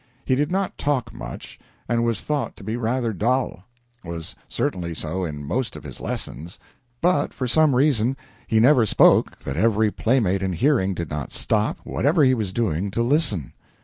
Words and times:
He 0.25 0.33
did 0.33 0.51
not 0.51 0.79
talk 0.79 1.13
much, 1.13 1.59
and 1.87 2.03
was 2.03 2.21
thought 2.21 2.55
to 2.55 2.63
be 2.63 2.75
rather 2.75 3.13
dull 3.13 3.67
was 4.03 4.35
certainly 4.49 4.95
so 4.95 5.23
in 5.25 5.43
most 5.45 5.75
of 5.75 5.83
his 5.83 6.01
lessons 6.01 6.57
but, 7.01 7.35
for 7.35 7.47
some 7.47 7.75
reason, 7.75 8.17
he 8.47 8.59
never 8.59 8.87
spoke 8.87 9.37
that 9.43 9.57
every 9.57 9.91
playmate 9.91 10.41
in 10.41 10.53
hearing 10.53 10.95
did 10.95 11.11
not 11.11 11.31
stop, 11.31 11.77
whatever 11.83 12.23
he 12.23 12.33
was 12.33 12.51
doing, 12.51 12.89
to 12.89 13.03
listen. 13.03 13.53